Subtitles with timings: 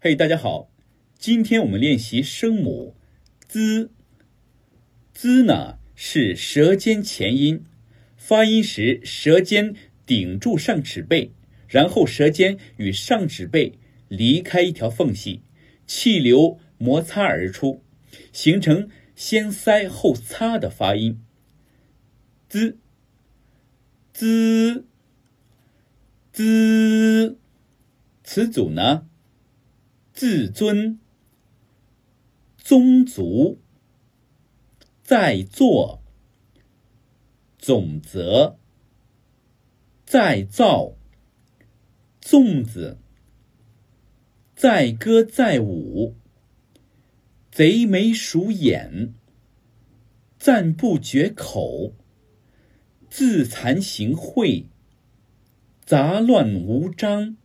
[0.00, 0.70] 嘿，大家好，
[1.18, 2.94] 今天我们练习声母
[3.48, 3.88] “z”。
[5.12, 7.64] z 呢是舌尖前音，
[8.16, 9.74] 发音时舌尖
[10.06, 11.32] 顶住上齿背，
[11.66, 13.72] 然后舌尖与上齿背
[14.06, 15.40] 离开一条缝隙，
[15.84, 17.82] 气流摩擦而出，
[18.32, 21.20] 形成先塞后擦的发音。
[22.48, 22.76] z
[24.14, 24.84] z
[26.32, 27.36] z，
[28.22, 29.08] 词组呢？
[30.20, 30.98] 自尊、
[32.56, 33.60] 宗族、
[35.04, 36.02] 在座、
[37.56, 38.58] 总则、
[40.04, 40.96] 再造、
[42.20, 42.98] 粽子、
[44.56, 46.16] 载歌载舞、
[47.52, 49.14] 贼眉鼠眼、
[50.36, 51.94] 赞不绝口、
[53.08, 54.64] 自惭形秽、
[55.86, 57.36] 杂乱无章。